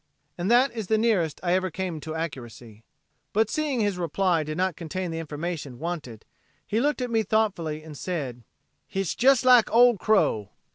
[0.35, 2.83] And that is the nearest I ever came to accuracy.
[3.33, 6.25] But seeing his reply did not contain the information wanted
[6.65, 8.43] he looked at me thoughtfully and said:
[8.87, 10.49] "Hit's jes' like 'Old Crow!'